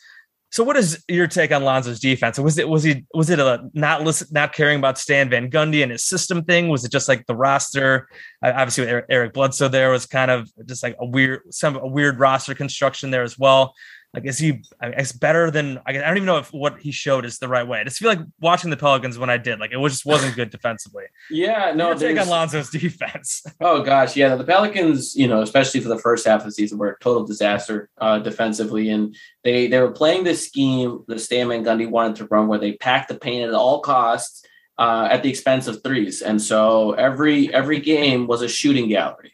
[0.50, 2.38] So, what is your take on Lonzo's defense?
[2.38, 5.82] Was it was he was it a not listen, not caring about Stan Van Gundy
[5.82, 6.68] and his system thing?
[6.68, 8.08] Was it just like the roster?
[8.42, 12.18] Obviously, with Eric Bledsoe there was kind of just like a weird some a weird
[12.18, 13.74] roster construction there as well.
[14.14, 14.62] Like, is he?
[14.80, 17.66] I guess better than I, don't even know if what he showed is the right
[17.66, 17.80] way.
[17.80, 20.34] I just feel like watching the Pelicans when I did, like, it was just wasn't
[20.34, 21.04] good defensively.
[21.30, 21.92] yeah, no.
[21.92, 23.44] Take on Lonzo's defense.
[23.60, 24.34] oh gosh, yeah.
[24.34, 27.26] The Pelicans, you know, especially for the first half of the season, were a total
[27.26, 32.16] disaster uh, defensively, and they they were playing this scheme that Stan Van Gundy wanted
[32.16, 34.44] to run, where they packed the paint at all costs.
[34.78, 39.32] Uh, at the expense of threes, and so every every game was a shooting gallery.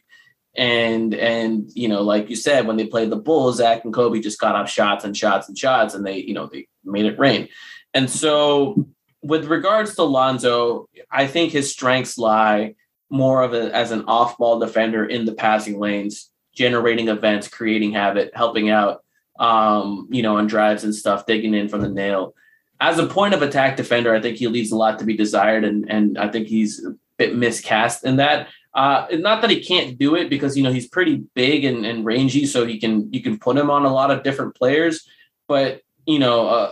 [0.57, 4.23] And and you know, like you said, when they played the Bulls, Zach and Coby
[4.23, 7.19] just got off shots and shots and shots, and they you know they made it
[7.19, 7.49] rain.
[7.93, 8.87] And so,
[9.21, 12.75] with regards to Lonzo, I think his strengths lie
[13.09, 18.31] more of a, as an off-ball defender in the passing lanes, generating events, creating habit,
[18.33, 19.03] helping out,
[19.39, 22.33] um, you know, on drives and stuff, digging in from the nail.
[22.79, 25.63] As a point of attack defender, I think he leaves a lot to be desired,
[25.63, 28.47] and and I think he's a bit miscast in that.
[28.75, 32.03] Uh, not that he can't do it because you know he's pretty big and, and
[32.03, 35.07] rangy, so he can you can put him on a lot of different players.
[35.47, 36.71] But you know, uh,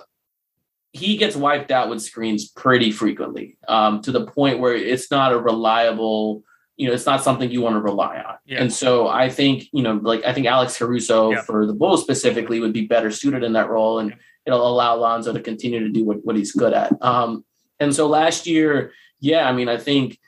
[0.92, 5.32] he gets wiped out with screens pretty frequently um, to the point where it's not
[5.32, 6.44] a reliable.
[6.76, 8.36] You know, it's not something you want to rely on.
[8.46, 8.62] Yeah.
[8.62, 11.42] And so I think you know, like I think Alex Caruso yeah.
[11.42, 14.13] for the Bulls specifically would be better suited in that role, and
[14.46, 16.92] it'll allow Lonzo to continue to do what, what he's good at.
[17.02, 17.46] Um,
[17.80, 20.20] and so last year, yeah, I mean, I think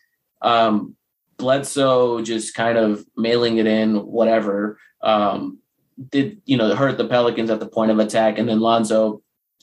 [0.42, 0.96] um,
[1.38, 5.60] Bledsoe just kind of mailing it in, whatever, um,
[6.10, 8.38] did, you know, hurt the Pelicans at the point of attack.
[8.38, 9.22] And then Lonzo,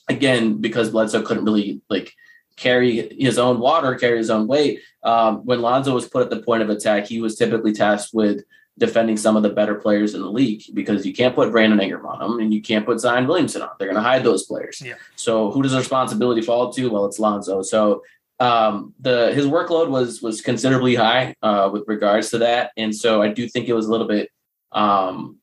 [0.08, 2.12] again, because Bledsoe couldn't really like
[2.56, 4.80] carry his own water, carry his own weight.
[5.02, 8.42] Um, when Lonzo was put at the point of attack, he was typically tasked with
[8.78, 12.06] defending some of the better players in the league because you can't put Brandon Ingram
[12.06, 13.70] on them and you can't put Zion Williamson on.
[13.78, 14.80] They're going to hide those players.
[14.84, 14.94] Yeah.
[15.16, 16.90] So who does the responsibility fall to?
[16.90, 17.62] Well, it's Lonzo.
[17.62, 18.02] So
[18.42, 23.22] um, the his workload was was considerably high uh, with regards to that, and so
[23.22, 24.30] I do think it was a little bit,
[24.72, 25.38] um,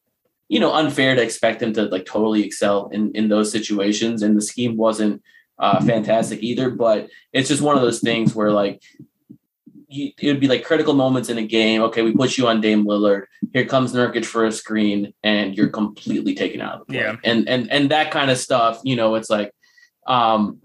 [0.49, 4.21] you know, unfair to expect him to like totally excel in in those situations.
[4.21, 5.21] And the scheme wasn't
[5.57, 8.81] uh, fantastic either, but it's just one of those things where like
[9.87, 11.81] you, it would be like critical moments in a game.
[11.83, 13.27] Okay, we put you on Dame Lillard.
[13.53, 16.99] Here comes Nurkic for a screen, and you're completely taken out of the play.
[16.99, 17.15] Yeah.
[17.23, 18.81] And and and that kind of stuff.
[18.83, 19.53] You know, it's like
[20.05, 20.59] um,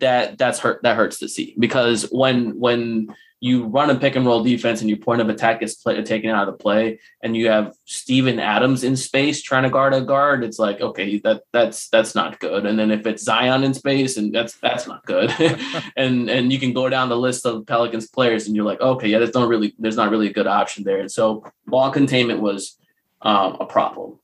[0.00, 3.08] that that's hurt that hurts to see because when when
[3.40, 6.30] you run a pick and roll defense and your point of attack is play, taken
[6.30, 10.00] out of the play and you have Steven Adams in space trying to guard a
[10.00, 12.64] guard, it's like, okay, that that's that's not good.
[12.64, 15.34] And then if it's Zion in space and that's that's not good.
[15.96, 19.08] and and you can go down the list of Pelicans players and you're like, okay,
[19.08, 21.00] yeah, there's not really there's not really a good option there.
[21.00, 22.78] And so ball containment was
[23.20, 24.18] um, a problem.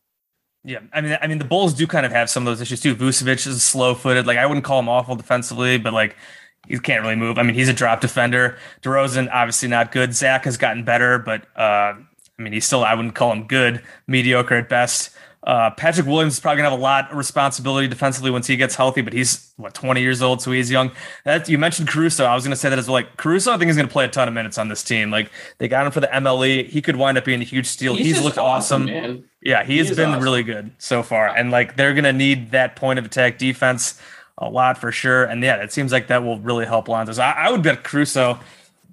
[0.65, 2.81] Yeah, I mean, I mean, the Bulls do kind of have some of those issues
[2.81, 2.95] too.
[2.95, 4.27] Vucevic is slow-footed.
[4.27, 6.17] Like I wouldn't call him awful defensively, but like
[6.69, 7.37] he can't really move.
[7.39, 8.57] I mean, he's a drop defender.
[8.83, 10.15] DeRozan obviously not good.
[10.15, 12.05] Zach has gotten better, but uh, I
[12.39, 15.11] mean, he's still I wouldn't call him good, mediocre at best.
[15.45, 18.77] Uh, Patrick Williams is probably gonna have a lot of responsibility defensively once he gets
[18.77, 20.93] healthy, but he's what 20 years old, so he's young.
[21.25, 22.25] That you mentioned Caruso.
[22.25, 22.95] I was gonna say that as well.
[22.95, 25.11] Like Caruso, I think is gonna play a ton of minutes on this team.
[25.11, 26.69] Like they got him for the MLE.
[26.69, 27.95] He could wind up being a huge steal.
[27.97, 28.85] He's, he's looked awesome.
[28.85, 30.23] awesome yeah, he, he has been awesome.
[30.23, 31.29] really good so far.
[31.29, 34.01] And like they're gonna need that point of attack defense
[34.39, 35.25] a lot for sure.
[35.25, 37.21] And yeah, it seems like that will really help Lonzo.
[37.21, 38.39] I, I would bet Caruso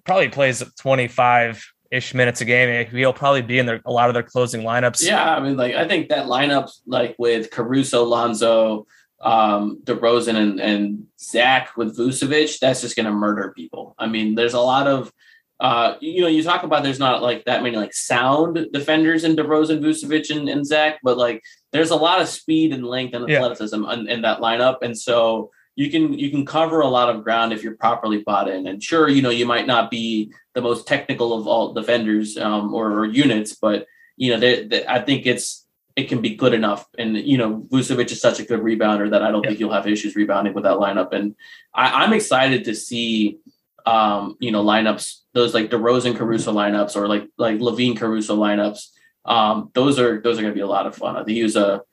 [0.03, 2.87] probably plays 25 ish minutes a game.
[2.87, 5.03] He'll probably be in their, a lot of their closing lineups.
[5.05, 8.85] Yeah, I mean, like I think that lineup, like with Caruso, Lonzo,
[9.21, 13.95] um, DeRozan, and, and Zach with Vucevic, that's just going to murder people.
[13.97, 15.11] I mean, there's a lot of,
[15.59, 19.35] uh, you know, you talk about there's not like that many like sound defenders in
[19.35, 23.29] DeRozan, Vucevic, and, and Zach, but like there's a lot of speed and length and
[23.29, 23.93] athleticism yeah.
[23.93, 27.53] in, in that lineup, and so you can you can cover a lot of ground
[27.53, 28.67] if you're properly bought in.
[28.67, 32.73] And sure, you know, you might not be the most technical of all defenders um,
[32.73, 33.87] or, or, units, but
[34.17, 35.65] you know, they, they, I think it's
[35.95, 36.85] it can be good enough.
[36.97, 39.51] And you know, Vucevic is such a good rebounder that I don't yeah.
[39.51, 41.13] think you'll have issues rebounding with that lineup.
[41.13, 41.33] And
[41.73, 43.39] I, I'm excited to see
[43.85, 48.89] um, you know, lineups, those like DeRozan Caruso lineups or like like LaVine Caruso lineups.
[49.23, 51.15] Um, those are those are gonna be a lot of fun.
[51.15, 51.83] I think he was a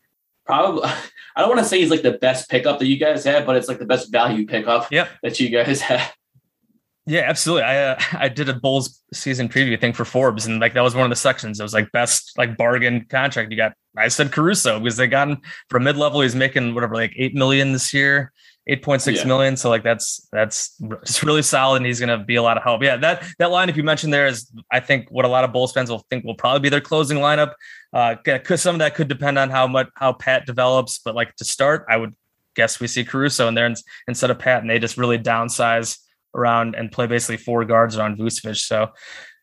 [0.46, 0.82] probably
[1.36, 3.56] I don't want to say he's like the best pickup that you guys have, but
[3.56, 5.10] it's like the best value pickup yep.
[5.22, 6.14] that you guys have.
[7.08, 7.64] Yeah, absolutely.
[7.64, 10.94] I uh, I did a Bulls season preview thing for Forbes, and like that was
[10.94, 11.60] one of the sections.
[11.60, 13.50] It was like best like bargain contract.
[13.50, 15.38] You got I said Caruso because they got him
[15.70, 16.20] for mid level.
[16.20, 18.32] He's making whatever like eight million this year.
[18.68, 19.26] Eight point six yeah.
[19.26, 19.56] million.
[19.56, 22.64] So like that's that's it's really solid, and he's going to be a lot of
[22.64, 22.82] help.
[22.82, 25.52] Yeah, that that line if you mentioned there is I think what a lot of
[25.52, 27.52] Bulls fans will think will probably be their closing lineup.
[27.92, 28.16] Uh,
[28.56, 31.86] some of that could depend on how much how Pat develops, but like to start,
[31.88, 32.14] I would
[32.56, 33.72] guess we see Caruso in there
[34.08, 35.98] instead of Pat, and they just really downsize
[36.34, 38.56] around and play basically four guards around Vucevic.
[38.56, 38.90] So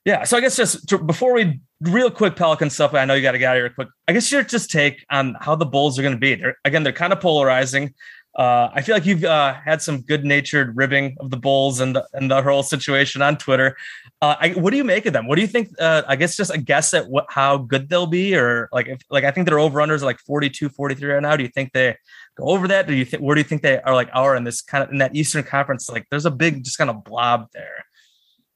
[0.04, 3.22] yeah, so I guess just to, before we real quick Pelican stuff, I know you
[3.22, 3.88] got to get out of here quick.
[4.06, 6.36] I guess your just take on how the Bulls are going to be.
[6.36, 7.94] They're, again, they're kind of polarizing.
[8.36, 12.08] Uh, I feel like you've uh, had some good-natured ribbing of the Bulls and the,
[12.14, 13.78] and the whole situation on Twitter.
[14.22, 15.28] Uh, I, what do you make of them?
[15.28, 15.70] What do you think?
[15.80, 19.02] Uh, I guess just a guess at what how good they'll be, or like if
[19.12, 21.38] like I think their over/unders are like 42, 43 right now.
[21.38, 21.96] Do you think they
[22.36, 22.88] go over that?
[22.88, 24.90] Do you think where do you think they are like are in this kind of
[24.90, 25.90] in that Eastern Conference?
[25.90, 27.86] Like there's a big just kind of blob there.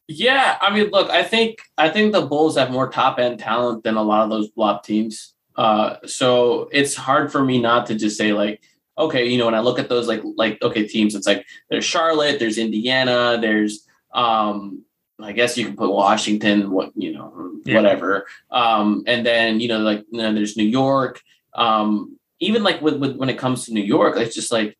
[0.07, 3.83] Yeah, I mean, look, I think I think the Bulls have more top end talent
[3.83, 5.33] than a lot of those blob teams.
[5.55, 8.63] Uh, so it's hard for me not to just say like
[8.97, 11.86] okay, you know, when I look at those like like okay teams, it's like there's
[11.86, 14.83] Charlotte, there's Indiana, there's um
[15.19, 17.75] I guess you can put Washington, what you know, yeah.
[17.75, 18.27] whatever.
[18.51, 21.21] Um, and then you know, like you know, there's New York.
[21.53, 24.77] Um, even like with, with when it comes to New York, it's just like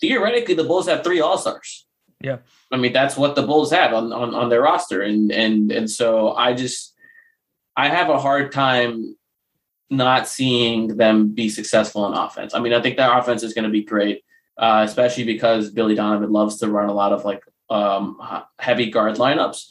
[0.00, 1.86] theoretically the Bulls have three All Stars.
[2.20, 2.38] Yeah,
[2.70, 5.90] I mean that's what the Bulls have on, on on their roster, and and and
[5.90, 6.94] so I just
[7.76, 9.16] I have a hard time
[9.90, 12.54] not seeing them be successful in offense.
[12.54, 14.24] I mean, I think that offense is going to be great,
[14.58, 18.20] uh, especially because Billy Donovan loves to run a lot of like um,
[18.58, 19.66] heavy guard lineups.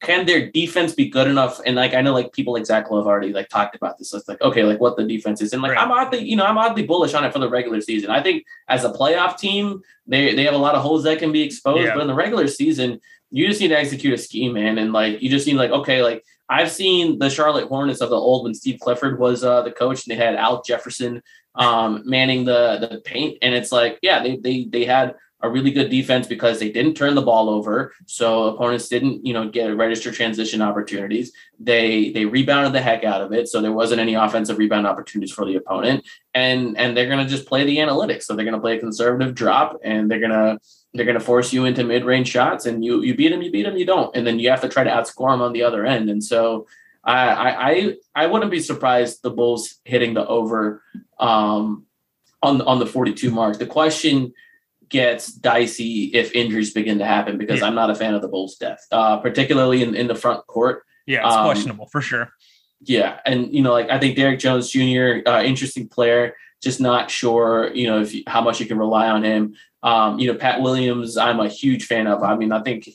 [0.00, 1.60] Can their defense be good enough?
[1.64, 4.10] And like I know, like people like Zach Lowe already like talked about this.
[4.10, 5.80] So it's like okay, like what the defense is, and like right.
[5.80, 8.10] I'm oddly, you know, I'm oddly bullish on it for the regular season.
[8.10, 11.32] I think as a playoff team, they they have a lot of holes that can
[11.32, 11.94] be exposed, yeah.
[11.94, 15.22] but in the regular season, you just need to execute a scheme, man, and like
[15.22, 18.54] you just need like okay, like I've seen the Charlotte Hornets of the old when
[18.54, 21.22] Steve Clifford was uh, the coach, and they had Al Jefferson
[21.54, 25.70] um, manning the the paint, and it's like, yeah, they they they had a really
[25.70, 29.76] good defense because they didn't turn the ball over, so opponents didn't you know get
[29.76, 31.32] register transition opportunities.
[31.58, 35.32] They they rebounded the heck out of it, so there wasn't any offensive rebound opportunities
[35.32, 36.04] for the opponent,
[36.34, 38.24] and and they're gonna just play the analytics.
[38.24, 40.58] So they're gonna play a conservative drop, and they're gonna
[40.94, 43.64] they're going to force you into mid-range shots and you you beat them you beat
[43.64, 45.84] them you don't and then you have to try to outscore them on the other
[45.84, 46.66] end and so
[47.04, 50.82] I I I wouldn't be surprised the Bulls hitting the over
[51.18, 51.86] um,
[52.42, 53.58] on on the 42 mark.
[53.58, 54.32] The question
[54.88, 57.66] gets dicey if injuries begin to happen because yeah.
[57.66, 60.84] I'm not a fan of the Bulls' depth, uh, particularly in, in the front court.
[61.06, 62.32] Yeah, it's um, questionable for sure.
[62.80, 65.26] Yeah, and you know, like I think Derrick Jones Jr.
[65.26, 69.08] Uh, interesting player, just not sure, you know, if you, how much you can rely
[69.08, 69.54] on him.
[69.82, 72.22] Um, you know, Pat Williams, I'm a huge fan of.
[72.22, 72.88] I mean, I think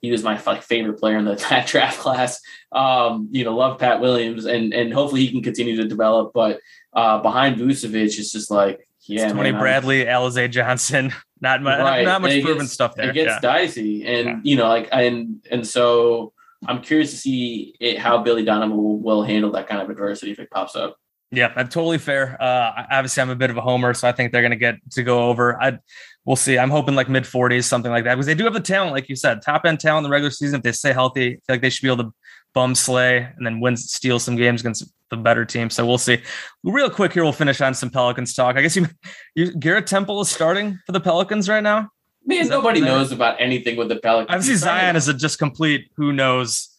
[0.00, 2.40] he was my like, favorite player in the that draft class.
[2.72, 6.32] Um, you know, love Pat Williams, and and hopefully he can continue to develop.
[6.34, 6.60] But
[6.92, 11.12] uh, behind Vucevic, it's just like yeah, it's Tony man, Bradley, Alize Johnson.
[11.40, 12.04] Not much, right.
[12.04, 13.10] not much proven gets, stuff there.
[13.10, 13.40] It gets yeah.
[13.40, 14.40] dicey, and yeah.
[14.44, 16.32] you know, like and and so
[16.68, 20.30] I'm curious to see it, how Billy Donovan will, will handle that kind of adversity
[20.30, 20.98] if it pops up.
[21.32, 22.36] Yeah, that's totally fair.
[22.40, 24.76] Uh, obviously, I'm a bit of a homer, so I think they're going to get
[24.92, 25.60] to go over.
[25.60, 25.78] I
[26.26, 26.58] we'll see.
[26.58, 29.08] I'm hoping like mid 40s, something like that, because they do have the talent, like
[29.08, 30.56] you said, top end talent in the regular season.
[30.56, 32.14] If they stay healthy, I feel like they should be able to
[32.52, 35.70] bum slay and then win, steal some games against the better team.
[35.70, 36.18] So we'll see.
[36.64, 38.56] Real quick here, we'll finish on some Pelicans talk.
[38.56, 38.86] I guess you,
[39.34, 41.88] you Garrett Temple is starting for the Pelicans right now.
[42.26, 44.28] Man, nobody knows about anything with the Pelicans.
[44.34, 46.71] Obviously, Zion is a just complete who knows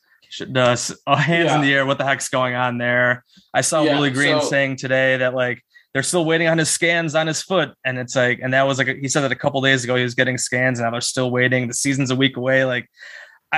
[0.51, 1.55] does uh, hands yeah.
[1.55, 1.85] in the air.
[1.85, 3.23] What the heck's going on there?
[3.53, 5.61] I saw yeah, Willie Green so, saying today that like
[5.93, 8.77] they're still waiting on his scans on his foot, and it's like, and that was
[8.79, 11.01] like he said that a couple days ago he was getting scans, and now they're
[11.01, 11.67] still waiting.
[11.67, 12.65] The season's a week away.
[12.65, 12.89] Like,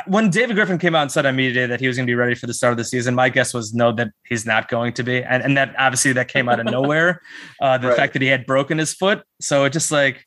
[0.07, 2.11] when David Griffin came out and said on media day that he was going to
[2.11, 4.67] be ready for the start of the season, my guess was no, that he's not
[4.67, 7.21] going to be, and and that obviously that came out of nowhere.
[7.61, 7.97] Uh, the Right.
[7.97, 10.25] fact that he had broken his foot, so it just like,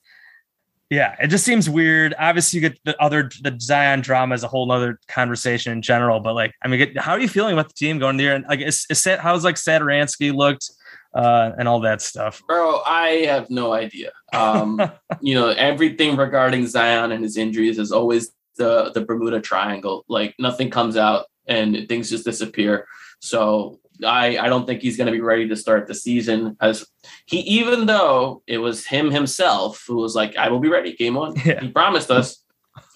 [0.91, 2.15] yeah, it just seems weird.
[2.19, 6.21] Obviously, you get the other the Zion drama is a whole other conversation in general,
[6.21, 8.35] but like, I mean, get, how are you feeling about the team going there?
[8.35, 10.71] And like, is, is how's like Satoransky looked
[11.15, 12.43] uh, and all that stuff?
[12.47, 14.13] Bro, I have no idea.
[14.33, 14.81] Um,
[15.21, 20.07] you know, everything regarding Zion and his injuries is always the the Bermuda Triangle.
[20.09, 22.87] Like nothing comes out and things just disappear.
[23.21, 26.57] So I I don't think he's going to be ready to start the season.
[26.61, 26.87] As
[27.27, 31.15] he, even though it was him himself who was like, "I will be ready." Game
[31.15, 31.61] one, Yeah.
[31.61, 32.45] he promised us.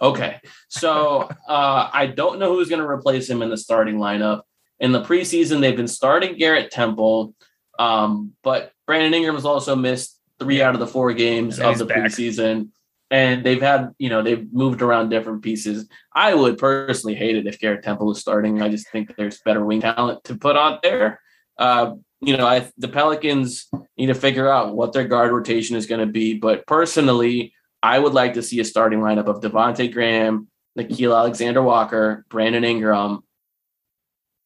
[0.00, 4.42] Okay, so uh, I don't know who's going to replace him in the starting lineup.
[4.80, 7.34] In the preseason, they've been starting Garrett Temple,
[7.78, 11.78] um, but Brandon Ingram has also missed three out of the four games And of
[11.78, 11.98] the back.
[11.98, 12.68] preseason.
[13.12, 15.86] And they've had, you know, they've moved around different pieces.
[16.14, 18.62] I would personally hate it if Garrett Temple is starting.
[18.62, 21.20] I just think there's better wing talent to put out there.
[21.58, 25.84] Uh, you know, I the Pelicans need to figure out what their guard rotation is
[25.84, 26.38] going to be.
[26.38, 30.48] But personally, I would like to see a starting lineup of Devonte Graham,
[30.78, 33.24] Nickeil Alexander Walker, Brandon Ingram,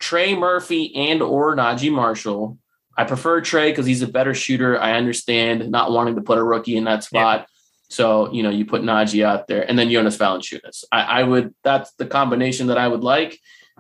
[0.00, 2.58] Trey Murphy, and or Naji Marshall.
[2.98, 4.80] I prefer Trey because he's a better shooter.
[4.80, 7.46] I understand not wanting to put a rookie in that spot.
[7.88, 10.84] So, you know, you put Naji out there and then Jonas Valanciunas.
[10.90, 13.38] I, I would, that's the combination that I would like.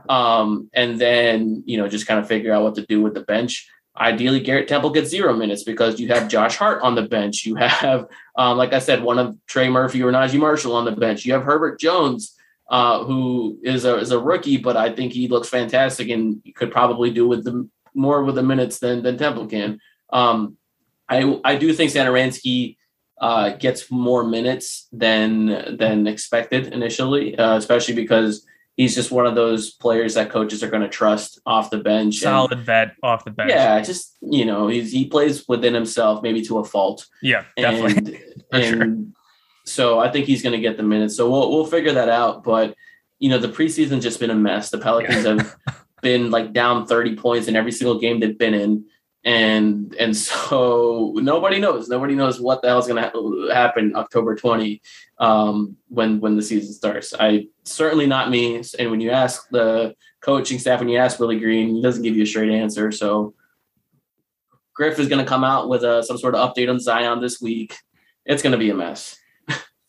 [0.08, 3.22] Um, and then, you know, just kind of figure out what to do with the
[3.22, 3.68] bench.
[3.98, 7.46] Ideally, Garrett Temple gets zero minutes because you have Josh Hart on the bench.
[7.46, 10.92] You have, um, like I said, one of Trey Murphy or Naji Marshall on the
[10.92, 11.24] bench.
[11.24, 12.36] You have Herbert Jones,
[12.68, 16.70] uh, who is a, is a rookie, but I think he looks fantastic and could
[16.70, 19.80] probably do with the more with the minutes than, than Temple can.
[20.12, 20.58] Um,
[21.08, 22.76] I, I do think Satoransky,
[23.20, 28.44] uh, gets more minutes than than expected initially, uh, especially because
[28.76, 32.16] he's just one of those players that coaches are going to trust off the bench.
[32.16, 33.50] and- Solid vet off the bench.
[33.50, 38.16] yeah, just you know, he's he plays within himself, maybe to a fault, yeah, definitely.
[38.20, 38.96] and, For sure.
[39.64, 41.16] so I think he's going to get the minutes.
[41.16, 42.44] So we'll we'll figure that out.
[42.44, 42.74] But
[43.18, 44.68] you know, the preseason's just been a mess.
[44.70, 45.56] The Pelicans have
[46.02, 48.84] been like down thirty points in every single game they've been in.
[49.26, 51.88] And and so nobody knows.
[51.88, 54.80] Nobody knows what the hell's going to ha- happen October twenty
[55.18, 57.12] um, when when the season starts.
[57.18, 58.62] I certainly not me.
[58.78, 62.16] And when you ask the coaching staff, when you ask Willie Green, he doesn't give
[62.16, 62.90] you a straight answer.
[62.90, 63.34] So
[64.74, 67.40] Griff is going to come out with a, some sort of update on Zion this
[67.40, 67.74] week.
[68.24, 69.18] It's going to be a mess.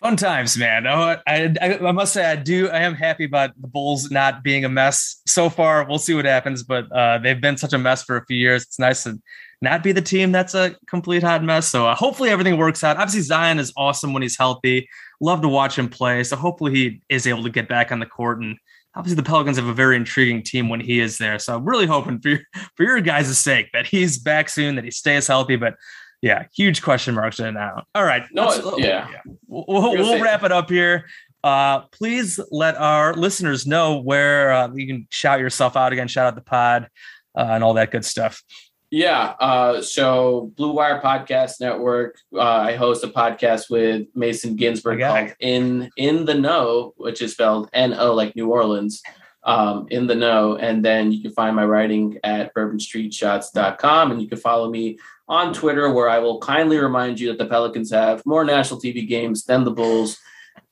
[0.01, 0.85] Fun times, man.
[0.85, 2.69] Oh, I, I, I must say, I do.
[2.69, 5.87] I am happy about the Bulls not being a mess so far.
[5.87, 8.61] We'll see what happens, but uh, they've been such a mess for a few years.
[8.61, 9.19] It's nice to
[9.59, 11.67] not be the team that's a complete hot mess.
[11.67, 12.97] So uh, hopefully everything works out.
[12.97, 14.87] Obviously, Zion is awesome when he's healthy.
[15.19, 16.23] Love to watch him play.
[16.23, 18.39] So hopefully he is able to get back on the court.
[18.39, 18.55] And
[18.93, 21.39] obviously, the Pelicans have a very intriguing team when he is there.
[21.39, 22.39] So I'm really hoping for your,
[22.75, 25.55] for your guys' sake that he's back soon, that he stays healthy.
[25.55, 25.73] But
[26.21, 27.83] yeah, huge question marks right now.
[27.93, 28.23] All right.
[28.31, 29.07] No, let's- yeah.
[29.47, 31.05] We'll, we'll, we'll wrap it up here.
[31.43, 36.25] Uh, please let our listeners know where uh, you can shout yourself out again, shout
[36.27, 36.89] out the pod,
[37.37, 38.43] uh, and all that good stuff.
[38.89, 39.35] Yeah.
[39.39, 42.17] Uh, so Blue Wire Podcast Network.
[42.33, 47.33] Uh, I host a podcast with Mason Ginsberg called In In the Know, which is
[47.33, 49.01] spelled N O like New Orleans.
[49.43, 54.27] Um, in the know, and then you can find my writing at bourbonstreetshots.com and you
[54.27, 58.25] can follow me on Twitter where I will kindly remind you that the Pelicans have
[58.25, 60.17] more national TV games than the Bulls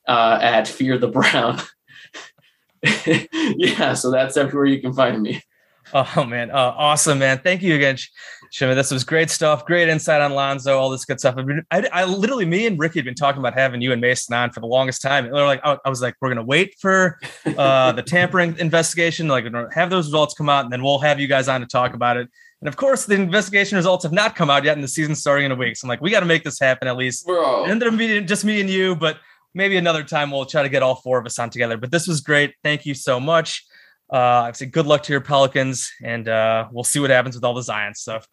[0.08, 1.60] uh, at Fear the Brown.
[3.56, 5.42] yeah, so that's everywhere you can find me.
[5.94, 7.38] Oh man, uh, awesome, man!
[7.38, 8.08] Thank you again, Sh-
[8.50, 8.74] Shimmy.
[8.74, 9.64] This was great stuff.
[9.66, 11.36] Great insight on Lonzo, all this good stuff.
[11.38, 14.00] I've been- I, I literally, me and Ricky had been talking about having you and
[14.00, 15.26] Mason on for the longest time.
[15.26, 17.20] And they're like, I, I was like, we're gonna wait for
[17.56, 21.28] uh, the tampering investigation, like have those results come out, and then we'll have you
[21.28, 22.28] guys on to talk about it.
[22.62, 25.46] And of course, the investigation results have not come out yet, and the season's starting
[25.46, 25.76] in a week.
[25.76, 27.26] So I'm like, we got to make this happen at least.
[27.26, 27.64] Bro.
[27.64, 29.18] Ended up just me and you, but
[29.54, 31.76] maybe another time we'll try to get all four of us on together.
[31.76, 32.54] But this was great.
[32.62, 33.64] Thank you so much.
[34.12, 37.44] Uh, I say good luck to your Pelicans, and uh, we'll see what happens with
[37.44, 38.26] all the Zion stuff.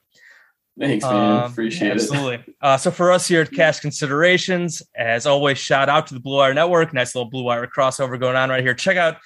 [0.80, 1.44] Thanks, man.
[1.44, 1.94] Um, Appreciate it.
[1.94, 2.56] absolutely.
[2.62, 6.38] Uh, so for us here at Cash Considerations, as always, shout out to the Blue
[6.38, 6.94] Wire Network.
[6.94, 8.74] Nice little Blue Wire crossover going on right here.
[8.74, 9.18] Check out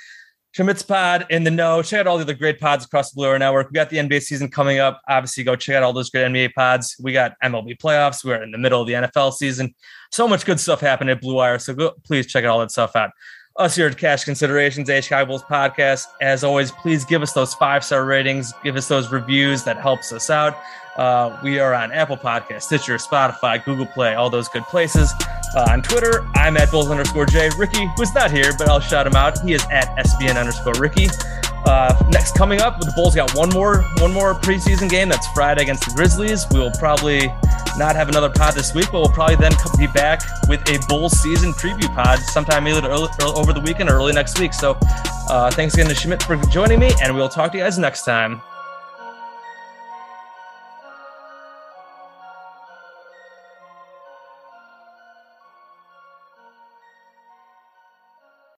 [0.52, 1.82] Schmitz Pod in the know.
[1.84, 3.70] Check out all the other great pods across the Blue Wire Network.
[3.70, 5.02] We got the NBA season coming up.
[5.08, 6.96] Obviously, go check out all those great NBA pods.
[7.00, 8.24] We got MLB playoffs.
[8.24, 9.76] We're in the middle of the NFL season.
[10.12, 11.60] So much good stuff happening at Blue Wire.
[11.60, 13.12] So go, please check out all that stuff out.
[13.58, 16.06] Us here at Cash Considerations, A Bulls podcast.
[16.22, 18.54] As always, please give us those five star ratings.
[18.64, 19.64] Give us those reviews.
[19.64, 20.56] That helps us out.
[20.98, 25.14] Uh, we are on Apple Podcasts, Stitcher, Spotify, Google Play, all those good places.
[25.56, 27.50] Uh, on Twitter, I'm at Bulls underscore J.
[27.58, 29.40] Ricky, who's not here, but I'll shout him out.
[29.40, 31.08] He is at SBN underscore Ricky.
[31.66, 35.10] Uh, next coming up, the Bulls got one more one more preseason game.
[35.10, 36.46] That's Friday against the Grizzlies.
[36.52, 37.28] We will probably
[37.78, 41.20] not have another pod this week, but we'll probably then be back with a Bulls
[41.20, 44.54] season preview pod sometime either early, over the weekend or early next week.
[44.54, 44.78] So
[45.30, 48.04] uh, thanks again to Schmidt for joining me, and we'll talk to you guys next
[48.04, 48.42] time.